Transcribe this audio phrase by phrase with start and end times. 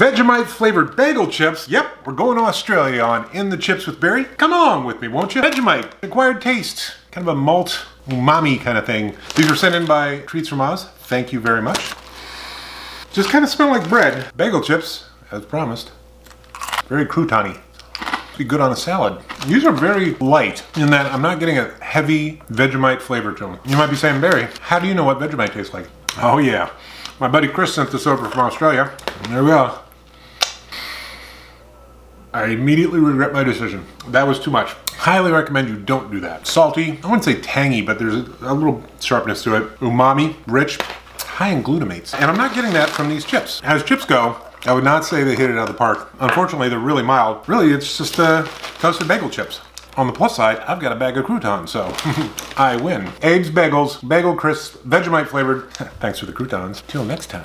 [0.00, 1.68] Vegemite flavored bagel chips.
[1.68, 4.24] Yep, we're going to Australia on In the Chips with Barry.
[4.24, 5.42] Come along with me, won't you?
[5.42, 9.16] Vegemite, acquired taste, kind of a malt umami kind of thing.
[9.34, 10.84] These were sent in by Treats from Oz.
[11.00, 11.92] Thank you very much.
[13.12, 14.34] Just kind of smell like bread.
[14.36, 15.90] Bagel chips, as promised.
[16.86, 17.60] Very croutony.
[18.38, 19.22] Be good on a salad.
[19.46, 23.58] These are very light in that I'm not getting a heavy Vegemite flavor to them.
[23.66, 25.88] You might be saying, Barry, how do you know what Vegemite tastes like?
[26.18, 26.70] Oh yeah,
[27.20, 28.90] my buddy Chris sent this over from Australia.
[29.22, 29.78] And there we go.
[32.32, 33.84] I immediately regret my decision.
[34.08, 34.74] That was too much.
[34.92, 36.46] Highly recommend you don't do that.
[36.46, 39.78] Salty, I wouldn't say tangy, but there's a, a little sharpness to it.
[39.80, 40.78] Umami, rich,
[41.18, 42.14] high in glutamates.
[42.14, 43.60] And I'm not getting that from these chips.
[43.64, 46.10] As chips go, I would not say they hit it out of the park.
[46.20, 47.48] Unfortunately, they're really mild.
[47.48, 48.44] Really, it's just uh,
[48.78, 49.60] toasted bagel chips.
[49.96, 51.92] On the plus side, I've got a bag of croutons, so
[52.56, 53.08] I win.
[53.22, 55.70] Abe's Bagels, Bagel Crisp, Vegemite flavored.
[56.00, 56.82] Thanks for the croutons.
[56.86, 57.44] Till next time.